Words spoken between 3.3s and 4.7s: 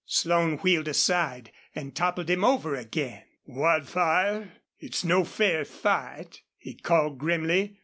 "Wildfire,